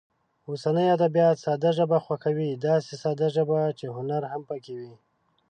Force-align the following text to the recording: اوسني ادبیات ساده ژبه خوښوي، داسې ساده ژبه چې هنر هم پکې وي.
اوسني 0.49 0.85
ادبیات 0.97 1.37
ساده 1.45 1.69
ژبه 1.77 1.97
خوښوي، 2.05 2.49
داسې 2.67 2.93
ساده 3.03 3.27
ژبه 3.35 3.59
چې 3.79 3.85
هنر 3.97 4.21
هم 4.31 4.41
پکې 4.49 4.73
وي. 4.79 4.93